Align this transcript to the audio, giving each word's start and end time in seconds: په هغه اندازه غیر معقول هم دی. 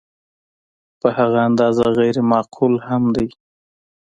په 0.99 1.07
هغه 1.17 1.37
اندازه 1.49 1.85
غیر 1.99 2.17
معقول 2.31 2.73
هم 2.87 3.03
دی. 3.15 3.27